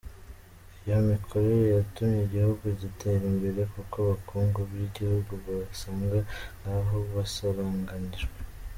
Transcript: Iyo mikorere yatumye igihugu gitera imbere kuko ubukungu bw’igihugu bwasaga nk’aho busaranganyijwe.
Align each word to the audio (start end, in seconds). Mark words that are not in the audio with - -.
Iyo 0.83 0.97
mikorere 1.09 1.63
yatumye 1.75 2.19
igihugu 2.23 2.65
gitera 2.81 3.23
imbere 3.31 3.61
kuko 3.73 3.95
ubukungu 4.05 4.59
bw’igihugu 4.69 5.31
bwasaga 5.41 6.19
nk’aho 6.59 6.97
busaranganyijwe. 7.11 8.37